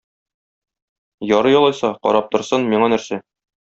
[1.35, 3.27] Ярый алайса, карап торсын, миңа нәрсә.